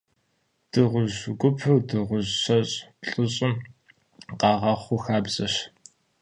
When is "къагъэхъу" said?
4.39-5.01